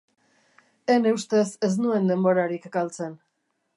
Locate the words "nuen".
1.83-2.09